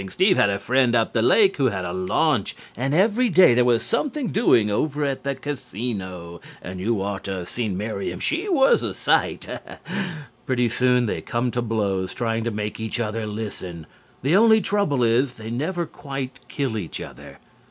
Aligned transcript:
Steve 0.09 0.35
had 0.35 0.49
a 0.49 0.57
friend 0.57 0.95
up 0.95 1.13
the 1.13 1.21
lake 1.21 1.57
who 1.57 1.67
had 1.67 1.85
a 1.85 1.93
launch 1.93 2.55
""and 2.75 2.91
everyday 2.91 3.53
there 3.53 3.63
was 3.63 3.83
something 3.83 4.29
doing 4.29 4.71
over 4.71 5.03
at 5.05 5.21
the 5.21 5.35
Casino 5.35 6.41
""and 6.63 6.79
you 6.79 6.99
ought 7.03 7.25
to 7.25 7.31
have 7.35 7.47
seen 7.49 7.77
Miriam, 7.77 8.19
she 8.19 8.49
was 8.49 8.81
a 8.81 8.95
sight" 8.95 9.47
Pretty 10.47 10.69
soon 10.69 11.05
they 11.05 11.21
come 11.21 11.51
to 11.51 11.61
blows 11.61 12.15
trying 12.15 12.43
to 12.45 12.49
make 12.49 12.79
each 12.79 12.99
other 12.99 13.27
listen. 13.27 13.85
The 14.23 14.35
only 14.35 14.59
trouble 14.59 15.03
is 15.03 15.37
they 15.37 15.51
never 15.51 15.85
quite 15.85 16.39
kill 16.47 16.79
each 16.79 16.99
other. 16.99 17.37